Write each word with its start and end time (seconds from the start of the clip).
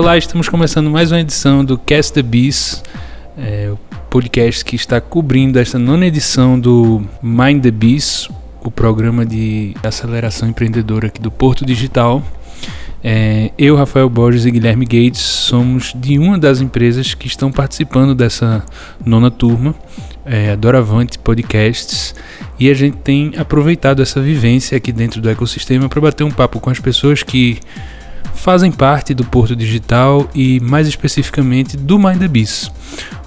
Olá, 0.00 0.16
estamos 0.16 0.48
começando 0.48 0.88
mais 0.88 1.12
uma 1.12 1.20
edição 1.20 1.62
do 1.62 1.76
Cast 1.76 2.14
the 2.14 2.22
Beast, 2.22 2.84
é, 3.36 3.68
o 3.70 3.78
podcast 4.08 4.64
que 4.64 4.74
está 4.74 4.98
cobrindo 4.98 5.58
esta 5.58 5.78
nona 5.78 6.06
edição 6.06 6.58
do 6.58 7.02
Mind 7.22 7.62
the 7.62 7.70
Beast, 7.70 8.30
o 8.64 8.70
programa 8.70 9.26
de 9.26 9.74
aceleração 9.82 10.48
empreendedora 10.48 11.08
aqui 11.08 11.20
do 11.20 11.30
Porto 11.30 11.66
Digital. 11.66 12.22
É, 13.04 13.50
eu, 13.58 13.76
Rafael 13.76 14.08
Borges 14.08 14.46
e 14.46 14.50
Guilherme 14.50 14.86
Gates 14.86 15.20
somos 15.20 15.92
de 15.94 16.18
uma 16.18 16.38
das 16.38 16.62
empresas 16.62 17.12
que 17.12 17.26
estão 17.26 17.52
participando 17.52 18.14
dessa 18.14 18.64
nona 19.04 19.30
turma, 19.30 19.74
é, 20.24 20.56
Doravante 20.56 21.18
Podcasts, 21.18 22.14
e 22.58 22.70
a 22.70 22.74
gente 22.74 22.96
tem 22.96 23.34
aproveitado 23.36 24.00
essa 24.00 24.18
vivência 24.18 24.78
aqui 24.78 24.92
dentro 24.92 25.20
do 25.20 25.28
ecossistema 25.28 25.90
para 25.90 26.00
bater 26.00 26.24
um 26.24 26.30
papo 26.30 26.58
com 26.58 26.70
as 26.70 26.80
pessoas 26.80 27.22
que 27.22 27.60
fazem 28.34 28.72
parte 28.72 29.12
do 29.12 29.24
Porto 29.24 29.54
Digital 29.54 30.28
e 30.34 30.60
mais 30.60 30.88
especificamente 30.88 31.76
do 31.76 31.98
Mind 31.98 32.22
Beast. 32.24 32.70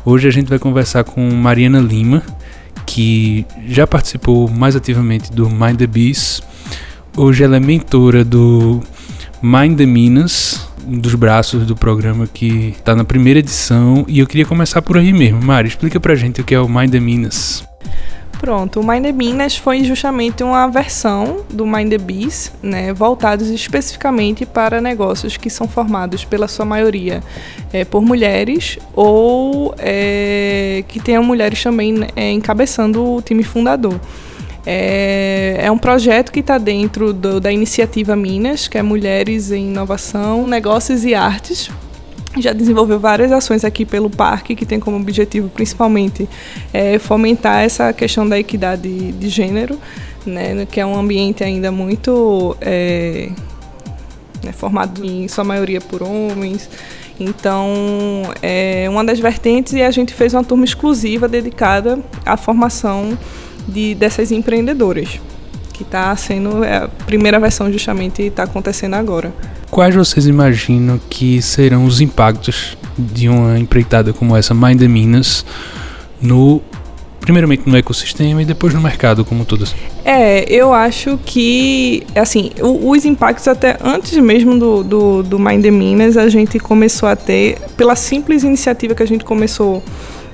Hoje 0.06 0.28
a 0.28 0.32
gente 0.32 0.50
vai 0.50 0.60
conversar 0.60 1.04
com 1.04 1.30
Mariana 1.32 1.80
Lima, 1.80 2.24
que 2.86 3.46
já 3.68 3.88
participou 3.88 4.50
mais 4.50 4.76
ativamente 4.76 5.32
do 5.32 5.50
Mind 5.50 5.82
Beast. 5.84 6.44
Hoje 7.16 7.44
ela 7.44 7.58
é 7.58 7.60
mentora 7.60 8.26
do 8.26 8.82
Mind 9.42 9.78
the 9.78 9.86
Minas, 9.86 10.68
um 10.88 10.98
dos 10.98 11.16
braços 11.16 11.66
do 11.66 11.76
programa 11.76 12.28
que 12.28 12.74
está 12.78 12.96
na 12.96 13.04
primeira 13.04 13.40
edição. 13.40 14.06
E 14.08 14.20
eu 14.20 14.28
queria 14.28 14.46
começar 14.46 14.82
por 14.82 14.98
aí 14.98 15.14
mesmo. 15.14 15.42
Mari, 15.42 15.68
explica 15.68 16.00
pra 16.00 16.16
gente 16.16 16.42
o 16.42 16.44
que 16.44 16.56
é 16.56 16.60
o 16.60 16.68
Mind 16.68 16.92
the 16.92 17.00
Minas. 17.00 17.64
Pronto, 18.44 18.82
o 18.82 18.86
Mind 18.86 19.06
the 19.06 19.14
Minas 19.14 19.56
foi 19.56 19.86
justamente 19.86 20.44
uma 20.44 20.68
versão 20.68 21.46
do 21.50 21.66
Mind 21.66 21.90
the 21.90 21.98
Bees, 21.98 22.52
né, 22.62 22.92
voltados 22.92 23.50
especificamente 23.50 24.46
para 24.46 24.82
negócios 24.82 25.38
que 25.38 25.50
são 25.50 25.66
formados 25.66 26.26
pela 26.26 26.46
sua 26.50 26.66
maioria 26.66 27.24
é, 27.72 27.86
por 27.86 28.02
mulheres 28.02 28.78
ou 28.94 29.74
é, 29.78 30.84
que 30.90 31.00
tenham 31.00 31.24
mulheres 31.24 31.64
também 31.64 32.06
é, 32.18 32.32
encabeçando 32.32 33.14
o 33.14 33.22
time 33.22 33.44
fundador. 33.44 33.98
É, 34.66 35.60
é, 35.62 35.72
um 35.72 35.78
projeto 35.78 36.30
que 36.30 36.42
está 36.42 36.58
dentro 36.58 37.14
do, 37.14 37.40
da 37.40 37.50
iniciativa 37.50 38.14
Minas, 38.14 38.68
que 38.68 38.78
é 38.78 38.82
Mulheres 38.82 39.54
em 39.54 39.70
Inovação, 39.70 40.46
Negócios 40.46 41.06
e 41.06 41.16
Artes, 41.16 41.72
já 42.38 42.54
desenvolveu 42.54 43.00
várias 43.00 43.32
ações 43.32 43.64
aqui 43.64 43.86
pelo 43.86 44.10
parque 44.10 44.56
que 44.56 44.66
tem 44.66 44.80
como 44.80 44.98
objetivo 44.98 45.50
principalmente 45.50 46.28
é, 46.74 46.98
fomentar 47.00 47.64
essa 47.64 47.94
questão 47.94 48.28
da 48.28 48.40
equidade 48.40 49.12
de 49.12 49.30
gênero, 49.30 49.78
né, 50.26 50.66
que 50.66 50.80
é 50.80 50.86
um 50.86 50.98
ambiente 50.98 51.44
ainda 51.44 51.72
muito 51.72 52.56
é, 52.62 53.30
né, 54.44 54.52
formado 54.52 55.04
em 55.06 55.28
sua 55.28 55.44
maioria 55.44 55.82
por 55.82 56.04
homens. 56.04 56.70
Então, 57.20 58.24
é 58.42 58.88
uma 58.90 59.04
das 59.04 59.20
vertentes 59.20 59.74
e 59.74 59.82
a 59.82 59.92
gente 59.92 60.14
fez 60.14 60.34
uma 60.34 60.44
turma 60.44 60.66
exclusiva 60.66 61.28
dedicada 61.28 62.00
à 62.26 62.36
formação 62.36 63.18
de, 63.68 63.94
dessas 63.96 64.32
empreendedoras, 64.32 65.20
que 65.74 65.84
está 65.84 66.16
sendo 66.16 66.64
é, 66.64 66.78
a 66.78 66.88
primeira 66.88 67.40
versão 67.40 67.72
justamente 67.72 68.22
está 68.22 68.44
acontecendo 68.44 68.94
agora. 68.94 69.34
Quais 69.70 69.96
vocês 69.96 70.28
imaginam 70.28 71.00
que 71.10 71.42
serão 71.42 71.86
os 71.86 72.00
impactos 72.00 72.78
de 72.98 73.28
uma 73.28 73.58
empreitada 73.58 74.14
como 74.14 74.38
essa 74.38 74.54
Mind 74.54 74.80
the 74.80 74.88
Minas 74.88 75.44
no 76.22 76.62
primeiramente 77.20 77.64
no 77.66 77.78
ecossistema 77.78 78.42
e 78.42 78.46
depois 78.46 78.74
no 78.74 78.82
mercado 78.82 79.24
como 79.24 79.46
todo? 79.46 79.66
É, 80.04 80.44
eu 80.54 80.74
acho 80.74 81.18
que, 81.26 82.04
assim, 82.16 82.52
os 82.62 83.06
impactos 83.06 83.48
até 83.48 83.78
antes 83.82 84.18
mesmo 84.18 84.60
do, 84.60 84.84
do, 84.84 85.24
do 85.24 85.40
Mind 85.40 85.64
the 85.64 85.72
Minas, 85.72 86.18
a 86.18 86.28
gente 86.28 86.60
começou 86.60 87.08
a 87.08 87.16
ter, 87.16 87.58
pela 87.78 87.96
simples 87.96 88.44
iniciativa 88.44 88.94
que 88.94 89.02
a 89.02 89.08
gente 89.08 89.24
começou 89.24 89.82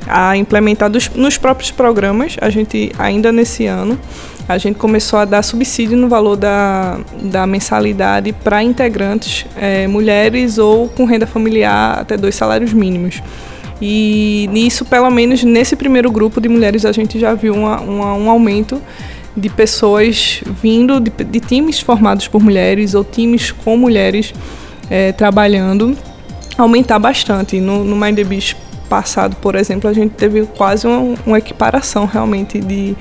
a 0.07 0.35
implementar 0.37 0.89
dos, 0.89 1.09
nos 1.09 1.37
próprios 1.37 1.71
programas, 1.71 2.35
a 2.41 2.49
gente 2.49 2.91
ainda 2.97 3.31
nesse 3.31 3.65
ano, 3.65 3.99
a 4.47 4.57
gente 4.57 4.77
começou 4.77 5.19
a 5.19 5.25
dar 5.25 5.43
subsídio 5.43 5.95
no 5.95 6.09
valor 6.09 6.35
da, 6.35 6.99
da 7.21 7.45
mensalidade 7.45 8.33
para 8.33 8.63
integrantes, 8.63 9.45
é, 9.55 9.87
mulheres 9.87 10.57
ou 10.57 10.89
com 10.89 11.05
renda 11.05 11.27
familiar 11.27 11.99
até 11.99 12.17
dois 12.17 12.33
salários 12.33 12.73
mínimos. 12.73 13.21
E 13.81 14.49
nisso, 14.51 14.83
pelo 14.83 15.09
menos 15.09 15.43
nesse 15.43 15.75
primeiro 15.75 16.11
grupo 16.11 16.41
de 16.41 16.49
mulheres, 16.49 16.83
a 16.83 16.91
gente 16.91 17.19
já 17.19 17.33
viu 17.33 17.53
uma, 17.53 17.79
uma, 17.79 18.13
um 18.15 18.29
aumento 18.29 18.81
de 19.37 19.49
pessoas 19.49 20.41
vindo 20.61 20.99
de, 20.99 21.11
de, 21.11 21.39
times 21.39 21.79
formados 21.79 22.27
por 22.27 22.41
mulheres 22.41 22.93
ou 22.93 23.03
times 23.03 23.51
com 23.51 23.77
mulheres 23.77 24.33
é, 24.89 25.11
trabalhando 25.11 25.95
aumentar 26.57 26.99
bastante. 26.99 27.59
No, 27.59 27.83
no 27.83 27.95
Mind 27.95 28.15
the 28.15 28.23
Beach 28.23 28.55
passado, 28.89 29.35
por 29.37 29.55
exemplo, 29.55 29.89
a 29.89 29.93
gente 29.93 30.15
teve 30.15 30.45
quase 30.57 30.85
uma, 30.85 31.15
uma 31.25 31.37
equiparação 31.37 32.05
realmente 32.05 32.59
de, 32.59 32.97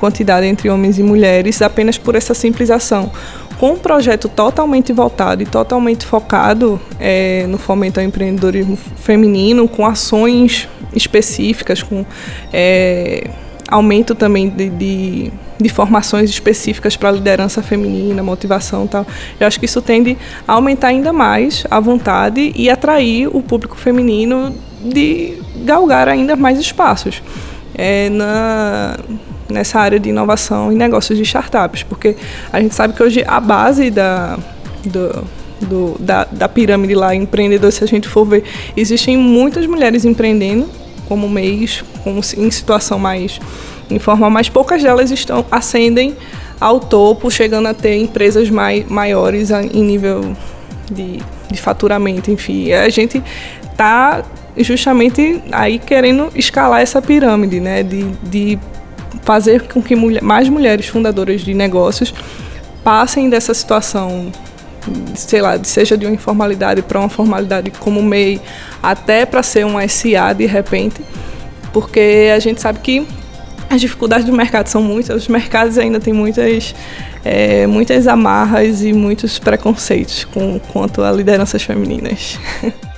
quantidade 0.00 0.46
entre 0.46 0.70
homens 0.70 0.98
e 0.98 1.02
mulheres 1.02 1.60
apenas 1.60 1.98
por 1.98 2.14
essa 2.14 2.32
simples 2.32 2.70
ação. 2.70 3.12
Com 3.58 3.72
um 3.72 3.78
projeto 3.78 4.26
totalmente 4.26 4.90
voltado 4.90 5.42
e 5.42 5.46
totalmente 5.46 6.06
focado 6.06 6.80
é, 6.98 7.46
no 7.46 7.58
fomento 7.58 8.00
ao 8.00 8.06
empreendedorismo 8.06 8.74
feminino, 8.74 9.68
com 9.68 9.84
ações 9.84 10.66
específicas, 10.94 11.82
com 11.82 12.06
é, 12.50 13.28
aumento 13.68 14.14
também 14.14 14.48
de, 14.48 14.70
de, 14.70 15.32
de, 15.60 15.68
formações 15.68 16.30
específicas 16.30 16.96
para 16.96 17.10
liderança 17.10 17.62
feminina, 17.62 18.22
motivação 18.22 18.86
e 18.86 18.88
tal. 18.88 19.06
Eu 19.38 19.46
acho 19.46 19.60
que 19.60 19.66
isso 19.66 19.82
tende 19.82 20.16
a 20.48 20.54
aumentar 20.54 20.88
ainda 20.88 21.12
mais 21.12 21.66
a 21.70 21.78
vontade 21.78 22.52
e 22.56 22.70
atrair 22.70 23.28
o 23.28 23.42
público 23.42 23.76
feminino 23.76 24.54
de 24.82 25.34
galgar 25.64 26.08
ainda 26.08 26.36
mais 26.36 26.58
espaços. 26.58 27.22
É, 27.74 28.10
na, 28.10 28.98
nessa 29.48 29.78
área 29.78 29.98
de 29.98 30.08
inovação 30.08 30.72
e 30.72 30.74
negócios 30.74 31.16
de 31.16 31.24
startups, 31.24 31.82
porque 31.82 32.16
a 32.52 32.60
gente 32.60 32.74
sabe 32.74 32.94
que 32.94 33.02
hoje 33.02 33.24
a 33.26 33.40
base 33.40 33.90
da, 33.90 34.38
do, 34.84 35.24
do, 35.60 35.96
da, 35.98 36.24
da 36.24 36.48
pirâmide 36.48 36.94
lá, 36.94 37.14
empreendedor, 37.14 37.72
se 37.72 37.82
a 37.82 37.86
gente 37.86 38.08
for 38.08 38.24
ver, 38.24 38.44
existem 38.76 39.16
muitas 39.16 39.66
mulheres 39.66 40.04
empreendendo 40.04 40.68
como 41.08 41.28
mês, 41.28 41.82
como 42.04 42.20
em 42.36 42.50
situação 42.50 42.98
mais 42.98 43.40
informal, 43.90 44.30
mas 44.30 44.48
poucas 44.48 44.82
delas 44.82 45.10
estão 45.10 45.44
ascendem 45.50 46.16
ao 46.60 46.78
topo, 46.78 47.30
chegando 47.30 47.66
a 47.66 47.74
ter 47.74 47.96
empresas 47.96 48.50
mai, 48.50 48.86
maiores 48.88 49.50
em 49.50 49.82
nível 49.82 50.36
de, 50.90 51.20
de 51.50 51.60
faturamento, 51.60 52.30
enfim. 52.30 52.72
A 52.72 52.88
gente 52.90 53.22
está 53.62 54.22
justamente 54.58 55.42
aí 55.52 55.78
querendo 55.78 56.30
escalar 56.34 56.80
essa 56.80 57.00
pirâmide, 57.00 57.60
né, 57.60 57.82
de, 57.82 58.04
de 58.22 58.58
fazer 59.22 59.62
com 59.68 59.82
que 59.82 59.94
mulher, 59.94 60.22
mais 60.22 60.48
mulheres 60.48 60.86
fundadoras 60.86 61.42
de 61.42 61.54
negócios 61.54 62.12
passem 62.82 63.28
dessa 63.28 63.52
situação, 63.54 64.32
sei 65.14 65.40
lá, 65.42 65.62
seja 65.62 65.96
de 65.96 66.06
uma 66.06 66.14
informalidade 66.14 66.82
para 66.82 66.98
uma 66.98 67.08
formalidade 67.08 67.70
como 67.70 68.02
MEI, 68.02 68.40
até 68.82 69.26
para 69.26 69.42
ser 69.42 69.64
um 69.64 69.76
SA 69.88 70.32
de 70.32 70.46
repente, 70.46 71.00
porque 71.72 72.30
a 72.34 72.38
gente 72.38 72.60
sabe 72.60 72.80
que 72.80 73.06
as 73.68 73.80
dificuldades 73.80 74.26
do 74.26 74.32
mercado 74.32 74.66
são 74.66 74.82
muitas, 74.82 75.22
os 75.22 75.28
mercados 75.28 75.78
ainda 75.78 76.00
têm 76.00 76.12
muitas, 76.12 76.74
é, 77.24 77.66
muitas 77.68 78.08
amarras 78.08 78.82
e 78.82 78.92
muitos 78.92 79.38
preconceitos 79.38 80.24
com, 80.24 80.58
quanto 80.72 81.02
a 81.04 81.12
lideranças 81.12 81.62
femininas. 81.62 82.38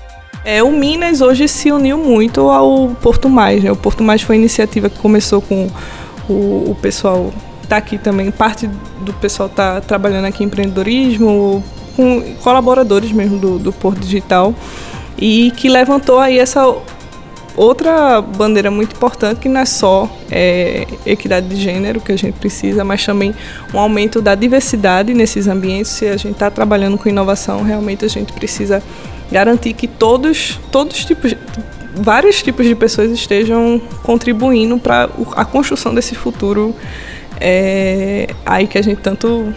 É, 0.44 0.62
o 0.62 0.72
Minas 0.72 1.20
hoje 1.20 1.46
se 1.46 1.70
uniu 1.70 1.96
muito 1.98 2.48
ao 2.50 2.88
Porto 3.00 3.28
Mais. 3.28 3.62
Né? 3.62 3.70
O 3.70 3.76
Porto 3.76 4.02
Mais 4.02 4.22
foi 4.22 4.36
uma 4.36 4.40
iniciativa 4.40 4.90
que 4.90 4.98
começou 4.98 5.40
com 5.40 5.68
o, 6.28 6.70
o 6.70 6.76
pessoal 6.80 7.32
está 7.62 7.76
aqui 7.76 7.96
também, 7.96 8.30
parte 8.30 8.68
do 9.00 9.12
pessoal 9.14 9.48
está 9.48 9.80
trabalhando 9.80 10.26
aqui 10.26 10.42
em 10.42 10.46
empreendedorismo, 10.46 11.64
com 11.96 12.22
colaboradores 12.42 13.12
mesmo 13.12 13.38
do, 13.38 13.58
do 13.58 13.72
Porto 13.72 14.00
Digital, 14.00 14.54
e 15.16 15.52
que 15.52 15.68
levantou 15.68 16.18
aí 16.18 16.38
essa 16.38 16.62
outra 17.56 18.20
bandeira 18.20 18.70
muito 18.70 18.94
importante 18.94 19.38
que 19.38 19.48
não 19.48 19.60
é 19.60 19.64
só 19.64 20.10
é, 20.30 20.86
equidade 21.04 21.48
de 21.48 21.56
gênero 21.56 22.00
que 22.00 22.12
a 22.12 22.16
gente 22.16 22.34
precisa, 22.38 22.84
mas 22.84 23.04
também 23.04 23.34
um 23.72 23.78
aumento 23.78 24.20
da 24.20 24.34
diversidade 24.34 25.14
nesses 25.14 25.46
ambientes. 25.48 25.92
Se 25.92 26.06
a 26.06 26.16
gente 26.16 26.32
está 26.32 26.50
trabalhando 26.50 26.98
com 26.98 27.08
inovação, 27.08 27.62
realmente 27.62 28.04
a 28.04 28.08
gente 28.08 28.32
precisa 28.32 28.82
garantir 29.32 29.73
que 29.73 29.88
todos, 29.88 30.61
todos 30.70 30.99
os 30.99 31.05
tipos, 31.05 31.34
vários 31.94 32.43
tipos 32.43 32.67
de 32.67 32.75
pessoas 32.75 33.11
estejam 33.11 33.81
contribuindo 34.02 34.79
para 34.79 35.08
a 35.34 35.44
construção 35.44 35.94
desse 35.94 36.14
futuro 36.14 36.75
é, 37.40 38.29
aí 38.46 38.67
que 38.67 38.79
a 38.79 38.82
gente 38.82 39.00
tanto 39.00 39.52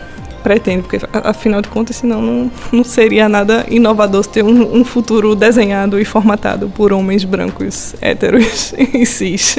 pretende, 0.45 0.83
porque 0.83 1.00
afinal 1.12 1.60
de 1.60 1.68
contas, 1.69 1.95
senão 1.95 2.22
não, 2.22 2.51
não 2.72 2.83
seria 2.83 3.27
nada 3.27 3.66
inovador 3.68 4.24
ter 4.27 4.44
um, 4.44 4.77
um 4.77 4.86
futuro 4.86 5.36
desenhado 5.36 6.00
e 6.00 6.06
formatado 6.06 6.69
por 6.69 6.94
homens 6.94 7.24
brancos, 7.24 7.95
héteros 8.00 8.74
e 8.94 9.06
cis. 9.07 9.57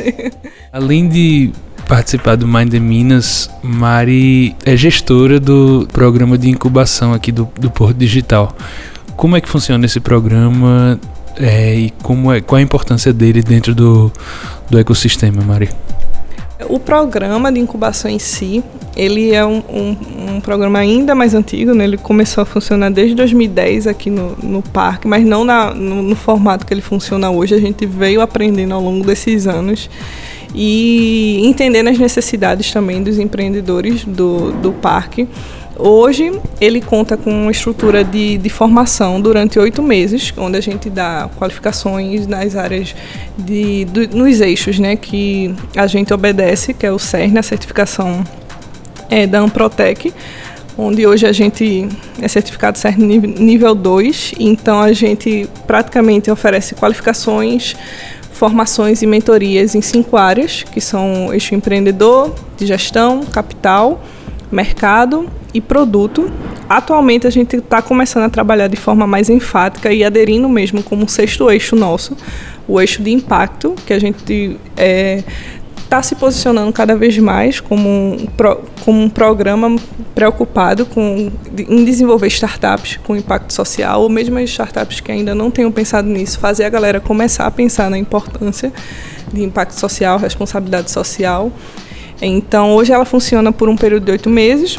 Além 0.73 1.09
de 1.09 1.51
participar 1.89 2.37
do 2.37 2.47
Mind 2.47 2.73
Minas, 2.75 3.51
Mari 3.63 4.55
é 4.65 4.77
gestora 4.77 5.41
do 5.41 5.89
programa 5.93 6.39
de 6.39 6.51
incubação 6.51 7.13
aqui 7.13 7.33
do, 7.33 7.49
do 7.59 7.69
Porto 7.69 7.97
Digital. 7.97 8.55
Como 9.17 9.37
é 9.37 9.41
que 9.41 9.49
funciona 9.49 9.85
esse 9.87 9.99
programa 9.99 11.01
é, 11.39 11.75
e 11.75 11.91
como 12.03 12.33
é, 12.33 12.41
qual 12.41 12.59
a 12.59 12.63
importância 12.63 13.13
dele 13.13 13.43
dentro 13.43 13.75
do, 13.75 14.13
do 14.71 14.79
ecossistema, 14.79 15.43
Mari? 15.43 15.69
O 16.69 16.81
programa 16.81 17.53
de 17.53 17.61
incubação 17.61 18.11
em 18.11 18.19
si, 18.19 18.65
ele 18.97 19.35
é 19.35 19.45
um, 19.45 19.63
um, 19.69 19.97
um, 20.37 20.41
programa 20.41 20.79
ainda 20.79 21.15
mais 21.15 21.35
antigo, 21.35 21.75
né? 21.75 21.85
ele 21.85 21.99
começou 21.99 22.43
a 22.43 22.45
funcionar 22.47 22.91
desde 22.91 23.15
2010 23.15 23.87
aqui 23.87 24.09
no, 24.09 24.35
no 24.43 24.63
parque, 24.63 25.07
mas 25.07 25.25
não 25.25 25.45
na, 25.45 25.75
no, 25.75 26.03
no, 26.03 26.17
formato 26.17 26.65
que 26.65 26.73
ele 26.73 26.81
funciona 26.81 27.31
hoje. 27.31 27.55
A 27.55 27.61
gente 27.61 27.85
veio 27.85 28.23
aprendendo 28.23 28.73
ao 28.73 28.81
longo 28.81 29.05
desses 29.05 29.47
anos 29.47 29.91
e 30.55 31.43
entendendo 31.45 31.89
as 31.89 31.99
necessidades 31.99 32.73
também 32.73 33.03
dos 33.03 33.19
empreendedores 33.19 34.05
do, 34.05 34.53
do 34.53 34.73
parque. 34.73 35.29
Hoje 35.79 36.33
ele 36.59 36.81
conta 36.81 37.19
com 37.19 37.31
uma 37.31 37.51
estrutura 37.51 38.03
de, 38.03 38.39
de 38.39 38.49
formação 38.49 39.21
durante 39.21 39.59
oito 39.59 39.83
meses, 39.83 40.33
onde 40.37 40.57
a 40.57 40.61
gente 40.61 40.89
dá 40.89 41.29
qualificações 41.37 42.27
nas 42.27 42.57
áreas 42.57 42.95
de, 43.37 43.85
do, 43.85 44.17
nos 44.17 44.41
eixos 44.41 44.79
né, 44.79 44.97
que 44.97 45.55
a 45.77 45.87
gente 45.87 46.15
obedece, 46.15 46.73
que 46.73 46.87
é 46.87 46.91
o 46.91 46.99
CERN, 46.99 47.39
a 47.39 47.43
certificação 47.43 48.25
é, 49.11 49.27
da 49.27 49.41
Amprotec, 49.41 50.15
onde 50.79 51.07
hoje 51.07 51.27
a 51.27 51.33
gente 51.33 51.87
é 52.23 52.29
certificado 52.29 52.79
CERN 52.79 53.19
nível 53.39 53.75
2, 53.75 54.35
então 54.41 54.81
a 54.81 54.95
gente 54.95 55.47
praticamente 55.67 56.31
oferece 56.31 56.75
qualificações, 56.75 57.77
formações 58.33 59.03
e 59.03 59.07
mentorias 59.07 59.75
em 59.75 59.83
cinco 59.83 60.17
áreas, 60.17 60.63
que 60.63 60.81
são 60.81 61.35
eixo 61.35 61.55
empreendedor, 61.55 62.35
de 62.57 62.67
gestão, 62.67 63.25
capital, 63.25 64.03
mercado 64.51 65.29
e 65.57 65.61
produto. 65.61 66.31
Atualmente 66.69 67.27
a 67.27 67.31
gente 67.31 67.57
está 67.57 67.81
começando 67.81 68.25
a 68.25 68.29
trabalhar 68.29 68.69
de 68.69 68.77
forma 68.77 69.07
mais 69.07 69.31
enfática 69.31 69.93
e 69.93 70.05
aderindo 70.05 70.49
mesmo 70.49 70.83
como 70.83 71.05
um 71.05 71.09
sexto 71.09 71.51
eixo 71.51 71.75
nosso, 71.75 72.17
o 72.69 72.81
eixo 72.81 73.03
de 73.03 73.11
impacto, 73.11 73.75
que 73.87 73.93
a 73.93 73.99
gente 73.99 74.59
está 74.69 74.83
é, 74.83 75.25
tá 75.89 76.03
se 76.03 76.17
posicionando 76.17 76.73
cada 76.73 76.97
vez 76.97 77.17
mais 77.19 77.61
como 77.61 77.89
um, 77.89 78.27
como 78.85 79.01
um 79.01 79.09
programa 79.09 79.77
preocupado 80.15 80.85
com, 80.85 81.31
em 81.57 81.85
desenvolver 81.85 82.27
startups 82.27 82.99
com 83.05 83.17
impacto 83.17 83.53
social, 83.53 84.03
ou 84.03 84.09
mesmo 84.09 84.39
as 84.39 84.51
startups 84.51 85.01
que 85.01 85.13
ainda 85.13 85.35
não 85.35 85.51
tenham 85.51 85.71
pensado 85.71 86.09
nisso, 86.09 86.39
fazer 86.39 86.65
a 86.65 86.69
galera 86.69 87.01
começar 87.01 87.47
a 87.47 87.51
pensar 87.51 87.89
na 87.89 87.97
importância 87.97 88.73
de 89.33 89.43
impacto 89.43 89.79
social, 89.79 90.19
responsabilidade 90.19 90.91
social 90.91 91.53
então, 92.21 92.75
hoje 92.75 92.93
ela 92.93 93.05
funciona 93.05 93.53
por 93.53 93.69
um 93.69 93.77
período 93.77 94.05
de 94.05 94.13
oito 94.13 94.31
meses, 94.31 94.79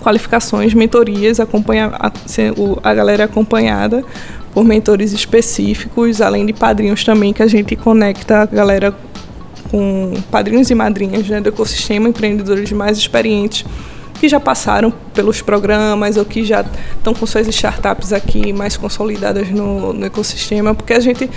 qualificações, 0.00 0.74
mentorias, 0.74 1.40
acompanha, 1.40 1.92
a, 1.92 2.10
a 2.82 2.94
galera 2.94 3.22
é 3.22 3.26
acompanhada 3.26 4.04
por 4.52 4.64
mentores 4.64 5.12
específicos, 5.12 6.20
além 6.20 6.46
de 6.46 6.52
padrinhos 6.52 7.04
também, 7.04 7.32
que 7.32 7.42
a 7.42 7.46
gente 7.46 7.74
conecta 7.76 8.42
a 8.42 8.46
galera 8.46 8.94
com 9.70 10.14
padrinhos 10.30 10.70
e 10.70 10.74
madrinhas 10.74 11.28
né, 11.28 11.40
do 11.40 11.48
ecossistema, 11.48 12.08
empreendedores 12.08 12.70
mais 12.70 12.96
experientes 12.96 13.64
que 14.20 14.28
já 14.28 14.38
passaram 14.38 14.92
pelos 15.12 15.42
programas 15.42 16.16
ou 16.16 16.24
que 16.24 16.44
já 16.44 16.64
estão 16.96 17.12
com 17.12 17.26
suas 17.26 17.48
startups 17.48 18.12
aqui 18.12 18.52
mais 18.52 18.76
consolidadas 18.76 19.50
no, 19.50 19.92
no, 19.92 20.06
ecossistema, 20.06 20.74
porque 20.74 20.92
a 20.92 21.00
gente 21.00 21.28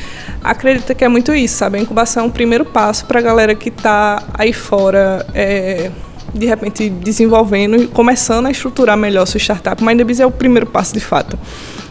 acredita 0.43 0.93
que 0.93 1.03
é 1.03 1.07
muito 1.07 1.33
isso, 1.33 1.57
sabe? 1.57 1.79
A 1.79 1.81
incubação 1.81 2.23
é 2.23 2.27
um 2.27 2.29
primeiro 2.29 2.63
passo 2.63 3.05
para 3.05 3.19
a 3.19 3.21
galera 3.21 3.55
que 3.55 3.69
está 3.69 4.23
aí 4.33 4.53
fora. 4.53 5.25
É, 5.33 5.91
de 6.37 6.45
repente 6.45 6.89
desenvolvendo 6.89 7.75
e 7.75 7.87
começando 7.87 8.45
a 8.45 8.51
estruturar 8.51 8.97
melhor 8.97 9.25
sua 9.25 9.39
startup, 9.39 9.83
ainda 9.87 10.05
é 10.21 10.25
o 10.25 10.31
primeiro 10.31 10.65
passo 10.65 10.93
de 10.93 10.99
fato. 10.99 11.37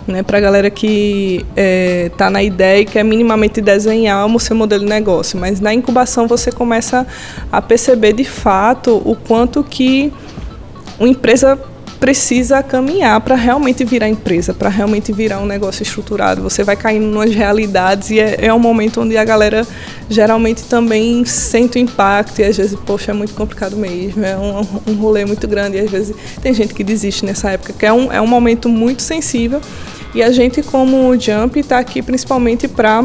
Né, 0.06 0.22
para 0.22 0.38
a 0.38 0.40
galera 0.40 0.70
que 0.70 1.44
está 1.50 1.52
é, 1.56 2.10
tá 2.16 2.30
na 2.30 2.40
ideia 2.40 2.80
e 2.80 2.84
quer 2.84 3.02
minimamente 3.02 3.60
desenhar 3.60 4.24
o 4.24 4.38
seu 4.38 4.54
modelo 4.54 4.84
de 4.84 4.88
negócio. 4.88 5.36
Mas 5.36 5.58
na 5.58 5.74
incubação 5.74 6.28
você 6.28 6.52
começa 6.52 7.04
a 7.50 7.60
perceber 7.60 8.12
de 8.12 8.22
fato 8.22 9.02
o 9.04 9.16
quanto 9.16 9.64
que 9.64 10.12
uma 11.00 11.08
empresa 11.08 11.58
precisa 11.98 12.62
caminhar 12.62 13.20
para 13.20 13.34
realmente 13.34 13.84
virar 13.84 14.08
empresa, 14.08 14.52
para 14.52 14.68
realmente 14.68 15.12
virar 15.12 15.40
um 15.40 15.46
negócio 15.46 15.82
estruturado. 15.82 16.42
Você 16.42 16.62
vai 16.62 16.76
caindo 16.76 17.06
nas 17.06 17.34
realidades 17.34 18.10
e 18.10 18.20
é, 18.20 18.46
é 18.46 18.54
um 18.54 18.58
momento 18.58 19.00
onde 19.00 19.16
a 19.16 19.24
galera 19.24 19.66
geralmente 20.08 20.64
também 20.64 21.24
sente 21.24 21.78
o 21.78 21.80
impacto 21.80 22.40
e 22.40 22.44
às 22.44 22.56
vezes, 22.56 22.78
poxa, 22.86 23.10
é 23.10 23.14
muito 23.14 23.34
complicado 23.34 23.76
mesmo, 23.76 24.24
é 24.24 24.36
um, 24.36 24.92
um 24.92 24.94
rolê 24.94 25.24
muito 25.24 25.48
grande 25.48 25.78
e 25.78 25.80
às 25.80 25.90
vezes 25.90 26.14
tem 26.42 26.52
gente 26.52 26.74
que 26.74 26.84
desiste 26.84 27.24
nessa 27.24 27.50
época, 27.50 27.72
que 27.72 27.86
é 27.86 27.92
um, 27.92 28.12
é 28.12 28.20
um 28.20 28.26
momento 28.26 28.68
muito 28.68 29.02
sensível 29.02 29.60
e 30.14 30.22
a 30.22 30.30
gente 30.30 30.62
como 30.62 31.18
Jump 31.18 31.58
está 31.58 31.78
aqui 31.78 32.02
principalmente 32.02 32.68
para 32.68 33.04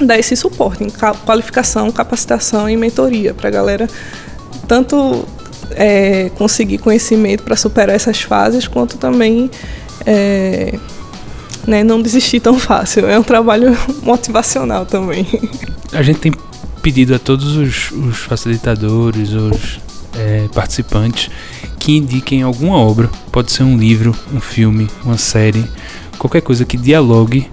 dar 0.00 0.18
esse 0.18 0.34
suporte 0.36 0.84
em 0.84 0.90
qualificação, 1.24 1.90
capacitação 1.90 2.68
e 2.68 2.76
mentoria 2.76 3.34
para 3.34 3.48
a 3.48 3.50
galera 3.52 3.88
tanto 4.66 5.26
é, 5.76 6.30
conseguir 6.36 6.78
conhecimento 6.78 7.42
para 7.42 7.56
superar 7.56 7.94
essas 7.94 8.22
fases, 8.22 8.66
quanto 8.66 8.96
também 8.96 9.50
é, 10.06 10.78
né, 11.66 11.84
não 11.84 12.00
desistir 12.02 12.40
tão 12.40 12.58
fácil. 12.58 13.06
É 13.06 13.18
um 13.18 13.22
trabalho 13.22 13.76
motivacional 14.02 14.86
também. 14.86 15.26
A 15.92 16.02
gente 16.02 16.20
tem 16.20 16.32
pedido 16.82 17.14
a 17.14 17.18
todos 17.18 17.56
os, 17.56 17.90
os 17.92 18.18
facilitadores, 18.18 19.32
os 19.32 19.80
é, 20.16 20.48
participantes, 20.54 21.30
que 21.78 21.96
indiquem 21.96 22.42
alguma 22.42 22.76
obra. 22.76 23.08
Pode 23.30 23.52
ser 23.52 23.62
um 23.62 23.76
livro, 23.76 24.14
um 24.32 24.40
filme, 24.40 24.88
uma 25.04 25.18
série, 25.18 25.64
qualquer 26.18 26.42
coisa 26.42 26.64
que 26.64 26.76
dialogue 26.76 27.48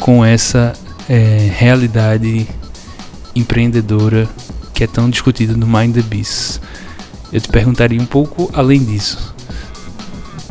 com 0.00 0.24
essa 0.24 0.72
é, 1.08 1.50
realidade 1.56 2.46
empreendedora 3.34 4.28
que 4.74 4.84
é 4.84 4.86
tão 4.86 5.10
discutida 5.10 5.56
no 5.56 5.66
Mind 5.66 5.94
the 5.94 6.02
Beast 6.02 6.60
eu 7.32 7.40
te 7.40 7.48
perguntaria 7.48 8.00
um 8.00 8.06
pouco 8.06 8.50
além 8.52 8.84
disso. 8.84 9.34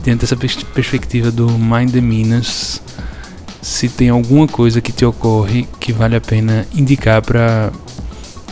Dentro 0.03 0.21
dessa 0.21 0.35
pers 0.35 0.55
perspectiva 0.63 1.31
do 1.31 1.49
Mind 1.49 1.91
the 1.91 2.01
Minas, 2.01 2.81
se 3.61 3.89
tem 3.89 4.09
alguma 4.09 4.47
coisa 4.47 4.79
que 4.79 4.91
te 4.91 5.05
ocorre 5.05 5.67
que 5.79 5.91
vale 5.91 6.15
a 6.15 6.21
pena 6.21 6.65
indicar 6.73 7.21
para 7.21 7.71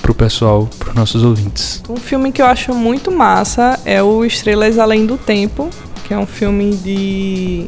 o 0.08 0.14
pessoal, 0.14 0.70
para 0.78 0.90
os 0.90 0.96
nossos 0.96 1.24
ouvintes. 1.24 1.82
Um 1.90 1.96
filme 1.96 2.32
que 2.32 2.42
eu 2.42 2.46
acho 2.46 2.74
muito 2.74 3.12
massa 3.12 3.80
é 3.86 4.04
o 4.04 4.26
Estrelas 4.26 4.78
Além 4.78 5.06
do 5.06 5.18
Tempo, 5.18 5.70
que 6.04 6.14
é 6.14 6.18
um 6.18 6.26
filme 6.26 6.76
de 6.76 7.68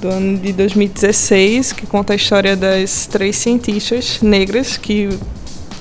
do 0.00 0.08
ano 0.08 0.38
de 0.38 0.52
2016 0.54 1.74
que 1.74 1.86
conta 1.86 2.14
a 2.14 2.16
história 2.16 2.56
das 2.56 3.06
três 3.06 3.36
cientistas 3.36 4.20
negras 4.22 4.78
que 4.78 5.10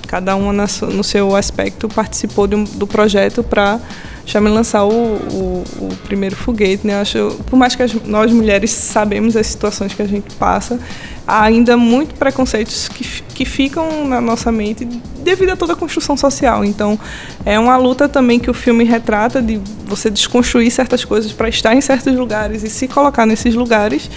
cada 0.09 0.35
uma 0.35 0.51
no 0.51 1.03
seu 1.03 1.35
aspecto 1.35 1.87
participou 1.87 2.45
um, 2.51 2.63
do 2.63 2.87
projeto 2.87 3.43
para 3.43 3.79
já 4.25 4.41
me 4.41 4.49
lançar 4.49 4.83
o, 4.83 4.91
o, 4.91 5.63
o, 5.81 5.95
primeiro 6.03 6.35
foguete, 6.35 6.85
né? 6.85 6.99
acho, 6.99 7.39
por 7.45 7.55
mais 7.55 7.75
que 7.75 7.83
as, 7.83 7.93
nós 8.05 8.31
mulheres 8.31 8.71
sabemos 8.71 9.37
as 9.37 9.45
situações 9.45 9.93
que 9.93 10.01
a 10.01 10.07
gente 10.07 10.35
passa, 10.35 10.79
há 11.27 11.43
ainda 11.43 11.77
muito 11.77 12.15
preconceitos 12.15 12.89
que, 12.89 13.03
que 13.21 13.45
ficam 13.45 14.07
na 14.07 14.19
nossa 14.19 14.51
mente 14.51 14.83
devido 15.23 15.51
a 15.51 15.55
toda 15.55 15.73
a 15.73 15.75
construção 15.75 16.17
social. 16.17 16.65
Então, 16.65 16.99
é 17.45 17.59
uma 17.59 17.77
luta 17.77 18.09
também 18.09 18.39
que 18.39 18.49
o 18.49 18.53
filme 18.53 18.83
retrata 18.83 19.39
de 19.39 19.61
você 19.85 20.09
desconstruir 20.09 20.71
certas 20.71 21.05
coisas 21.05 21.31
para 21.31 21.49
estar 21.49 21.75
em 21.75 21.81
certos 21.81 22.15
lugares 22.15 22.63
e 22.63 22.69
se 22.69 22.87
colocar 22.87 23.27
nesses 23.27 23.53
lugares 23.53 24.09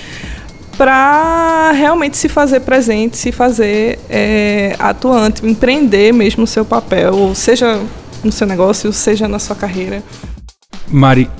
para 0.77 1.73
realmente 1.73 2.17
se 2.17 2.29
fazer 2.29 2.61
presente, 2.61 3.17
se 3.17 3.33
fazer 3.33 3.99
é, 4.09 4.75
atuante, 4.79 5.47
empreender 5.47 6.13
mesmo 6.13 6.45
o 6.45 6.47
seu 6.47 6.65
papel, 6.65 7.35
seja 7.35 7.81
no 8.25 8.33
seu 8.33 8.47
negócio, 8.47 8.93
seja 8.93 9.29
na 9.29 9.39
sua 9.39 9.57
carreira. 9.57 10.03
Mari, 10.89 11.31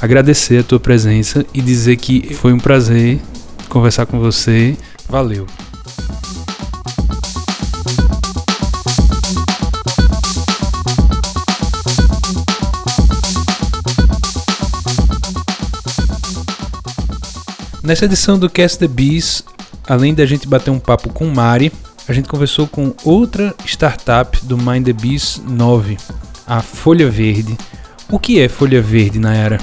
agradecer 0.00 0.58
a 0.58 0.62
tua 0.62 0.80
presença 0.80 1.44
e 1.52 1.60
dizer 1.60 1.96
que 1.96 2.34
foi 2.34 2.52
um 2.52 2.58
prazer 2.58 3.20
conversar 3.68 4.06
com 4.06 4.18
você. 4.18 4.76
Valeu. 5.08 5.46
Nessa 17.88 18.04
edição 18.04 18.38
do 18.38 18.50
Cast 18.50 18.78
the 18.80 18.86
Bees, 18.86 19.42
além 19.88 20.12
da 20.12 20.26
gente 20.26 20.46
bater 20.46 20.70
um 20.70 20.78
papo 20.78 21.10
com 21.10 21.24
Mari, 21.24 21.72
a 22.06 22.12
gente 22.12 22.28
conversou 22.28 22.66
com 22.66 22.92
outra 23.02 23.54
startup 23.64 24.44
do 24.44 24.58
Mind 24.58 24.84
the 24.84 24.92
Beast 24.92 25.40
9, 25.48 25.96
a 26.46 26.60
Folha 26.60 27.08
Verde. 27.08 27.56
O 28.12 28.18
que 28.18 28.42
é 28.42 28.46
Folha 28.46 28.82
Verde, 28.82 29.18
Nayara? 29.18 29.56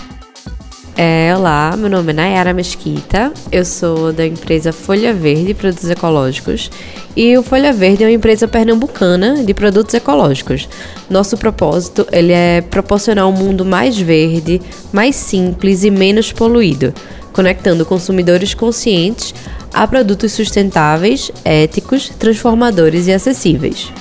É, 0.98 1.36
olá, 1.38 1.76
meu 1.78 1.88
nome 1.88 2.14
é 2.14 2.16
Nayara 2.16 2.52
Mesquita, 2.52 3.32
eu 3.52 3.64
sou 3.64 4.12
da 4.12 4.26
empresa 4.26 4.74
Folha 4.74 5.14
Verde 5.14 5.54
Produtos 5.54 5.88
Ecológicos 5.88 6.72
e 7.16 7.38
o 7.38 7.44
Folha 7.44 7.72
Verde 7.72 8.06
é 8.06 8.08
uma 8.08 8.14
empresa 8.14 8.48
pernambucana 8.48 9.44
de 9.44 9.54
produtos 9.54 9.94
ecológicos. 9.94 10.68
Nosso 11.08 11.38
propósito 11.38 12.08
ele 12.12 12.34
é 12.34 12.62
proporcionar 12.62 13.28
um 13.28 13.34
mundo 13.34 13.64
mais 13.64 14.00
verde, 14.00 14.60
mais 14.92 15.16
simples 15.16 15.84
e 15.84 15.92
menos 15.92 16.32
poluído 16.32 16.92
conectando 17.36 17.86
consumidores 17.86 18.54
conscientes 18.54 19.36
a 19.74 19.86
produtos 19.86 20.32
sustentáveis, 20.32 21.30
éticos, 21.44 22.08
transformadores 22.18 23.08
e 23.08 23.12
acessíveis. 23.12 23.92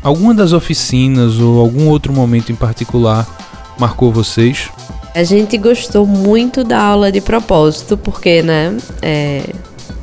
Alguma 0.00 0.32
das 0.32 0.52
oficinas 0.52 1.40
ou 1.40 1.58
algum 1.58 1.88
outro 1.88 2.12
momento 2.12 2.52
em 2.52 2.54
particular 2.54 3.26
marcou 3.80 4.12
vocês? 4.12 4.70
A 5.12 5.24
gente 5.24 5.58
gostou 5.58 6.06
muito 6.06 6.62
da 6.62 6.80
aula 6.80 7.10
de 7.10 7.20
propósito, 7.20 7.96
porque, 7.96 8.42
né, 8.42 8.76
é, 9.02 9.42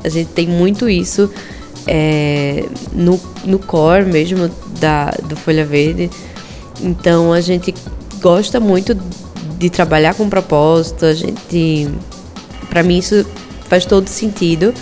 a 0.03 0.09
gente 0.09 0.31
tem 0.31 0.45
muito 0.45 0.89
isso 0.89 1.31
é, 1.87 2.65
no, 2.91 3.17
no 3.45 3.57
core 3.57 4.03
mesmo 4.05 4.51
da, 4.81 5.11
do 5.29 5.37
Folha 5.37 5.65
Verde. 5.65 6.09
Então, 6.81 7.31
a 7.31 7.39
gente 7.39 7.73
gosta 8.19 8.59
muito 8.59 8.93
de 9.57 9.69
trabalhar 9.69 10.13
com 10.13 10.27
propósito, 10.27 11.05
a 11.05 11.13
gente... 11.13 11.87
Para 12.75 12.83
mim, 12.83 12.97
isso 12.97 13.25
faz 13.69 13.85
todo 13.85 14.09
sentido. 14.09 14.73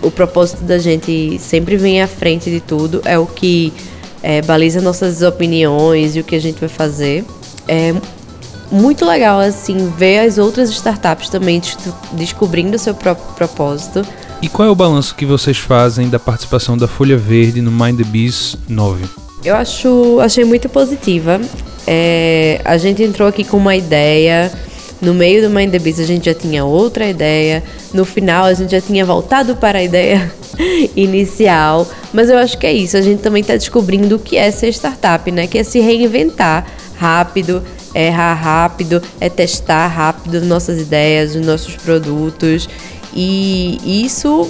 O 0.00 0.12
propósito 0.12 0.62
da 0.62 0.78
gente 0.78 1.40
sempre 1.40 1.76
vem 1.76 2.00
à 2.00 2.06
frente 2.06 2.48
de 2.48 2.60
tudo, 2.60 3.02
é 3.04 3.18
o 3.18 3.26
que 3.26 3.72
é, 4.22 4.40
baliza 4.42 4.80
nossas 4.80 5.22
opiniões 5.22 6.14
e 6.14 6.20
o 6.20 6.24
que 6.24 6.36
a 6.36 6.40
gente 6.40 6.60
vai 6.60 6.68
fazer. 6.68 7.24
É 7.66 7.96
muito 8.70 9.04
legal, 9.04 9.40
assim, 9.40 9.92
ver 9.98 10.20
as 10.20 10.38
outras 10.38 10.70
startups 10.70 11.28
também 11.28 11.60
descobrindo 12.12 12.76
o 12.76 12.78
seu 12.78 12.94
próprio 12.94 13.34
propósito. 13.34 14.06
E 14.40 14.48
qual 14.48 14.68
é 14.68 14.70
o 14.70 14.76
balanço 14.76 15.12
que 15.16 15.26
vocês 15.26 15.58
fazem 15.58 16.08
da 16.08 16.20
participação 16.20 16.78
da 16.78 16.86
Folha 16.86 17.16
Verde 17.16 17.60
no 17.60 17.72
Mind 17.72 17.98
the 17.98 18.04
Bees 18.04 18.56
9? 18.68 19.04
Eu 19.44 19.56
acho, 19.56 20.20
achei 20.20 20.44
muito 20.44 20.68
positiva. 20.68 21.40
É, 21.88 22.60
a 22.64 22.76
gente 22.76 23.02
entrou 23.02 23.26
aqui 23.26 23.42
com 23.42 23.56
uma 23.56 23.74
ideia. 23.74 24.48
No 25.02 25.12
meio 25.12 25.42
do 25.42 25.50
Mind 25.52 25.72
the 25.72 25.78
a 25.78 26.06
gente 26.06 26.26
já 26.26 26.34
tinha 26.34 26.64
outra 26.64 27.08
ideia. 27.08 27.60
No 27.92 28.04
final 28.04 28.44
a 28.44 28.54
gente 28.54 28.70
já 28.70 28.80
tinha 28.80 29.04
voltado 29.04 29.56
para 29.56 29.80
a 29.80 29.82
ideia 29.82 30.32
inicial. 30.94 31.90
Mas 32.12 32.30
eu 32.30 32.38
acho 32.38 32.56
que 32.56 32.64
é 32.64 32.72
isso. 32.72 32.96
A 32.96 33.02
gente 33.02 33.20
também 33.20 33.40
está 33.40 33.54
descobrindo 33.54 34.14
o 34.14 34.18
que 34.20 34.36
é 34.36 34.48
ser 34.52 34.68
startup, 34.68 35.28
né? 35.32 35.48
Que 35.48 35.58
é 35.58 35.64
se 35.64 35.80
reinventar 35.80 36.64
rápido, 36.96 37.64
errar 37.92 38.34
rápido, 38.34 39.02
é 39.20 39.28
testar 39.28 39.88
rápido 39.88 40.40
nossas 40.42 40.80
ideias, 40.80 41.34
os 41.34 41.44
nossos 41.44 41.74
produtos. 41.74 42.68
E 43.12 44.04
isso 44.04 44.48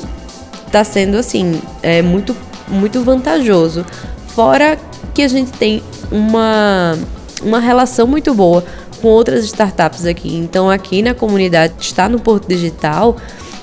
está 0.67 0.85
sendo 0.85 1.17
assim, 1.17 1.63
é 1.83 2.03
muito, 2.03 2.37
muito 2.69 3.03
vantajoso. 3.03 3.87
Fora 4.29 4.79
que 5.15 5.23
a 5.23 5.29
gente 5.29 5.51
tem 5.53 5.83
uma, 6.11 6.99
uma 7.43 7.59
relação 7.59 8.07
muito 8.07 8.35
boa 8.35 8.63
com 9.03 9.09
outras 9.09 9.45
startups 9.45 10.07
aqui. 10.07 10.35
Então, 10.35 10.71
aqui 10.71 11.03
na 11.03 11.13
comunidade, 11.13 11.75
estar 11.81 12.09
no 12.09 12.21
Porto 12.21 12.49
Digital 12.49 13.17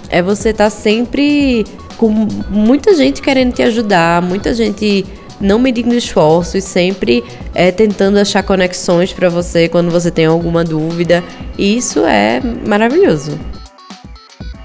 é 0.09 0.21
você 0.21 0.49
estar 0.49 0.65
tá 0.65 0.69
sempre 0.69 1.65
com 1.97 2.09
muita 2.49 2.93
gente 2.93 3.21
querendo 3.21 3.53
te 3.53 3.63
ajudar, 3.63 4.21
muita 4.21 4.53
gente 4.53 5.05
não 5.39 5.57
medindo 5.57 5.95
esforços, 5.95 6.63
sempre 6.63 7.23
é, 7.55 7.71
tentando 7.71 8.19
achar 8.19 8.43
conexões 8.43 9.13
para 9.13 9.29
você 9.29 9.69
quando 9.69 9.89
você 9.89 10.11
tem 10.11 10.25
alguma 10.25 10.63
dúvida. 10.63 11.23
E 11.57 11.77
isso 11.77 12.05
é 12.05 12.41
maravilhoso. 12.67 13.39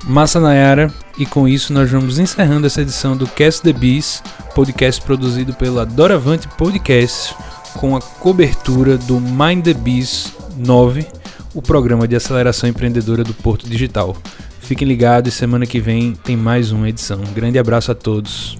Massa 0.04 0.38
Nayara, 0.38 0.92
e 1.18 1.24
com 1.24 1.48
isso 1.48 1.72
nós 1.72 1.90
vamos 1.90 2.18
encerrando 2.18 2.66
essa 2.66 2.82
edição 2.82 3.16
do 3.16 3.26
Cast 3.26 3.62
the 3.62 3.72
Bees, 3.72 4.22
podcast 4.54 5.00
produzido 5.00 5.54
pela 5.54 5.86
Doravante 5.86 6.46
Podcast, 6.58 7.34
com 7.74 7.96
a 7.96 8.00
cobertura 8.00 8.98
do 8.98 9.18
Mind 9.20 9.64
the 9.64 9.72
Bees 9.72 10.43
9, 10.56 11.06
o 11.54 11.62
programa 11.62 12.06
de 12.08 12.16
aceleração 12.16 12.68
empreendedora 12.68 13.22
do 13.22 13.34
Porto 13.34 13.68
Digital. 13.68 14.16
Fiquem 14.60 14.88
ligados, 14.88 15.34
semana 15.34 15.66
que 15.66 15.80
vem 15.80 16.14
tem 16.14 16.36
mais 16.36 16.72
uma 16.72 16.88
edição. 16.88 17.20
Um 17.20 17.32
grande 17.34 17.58
abraço 17.58 17.92
a 17.92 17.94
todos. 17.94 18.56